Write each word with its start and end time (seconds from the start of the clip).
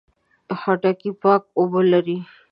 خټکی 0.59 1.11
پاکه 1.21 1.47
اوبه 1.57 1.81
لري. 1.91 2.17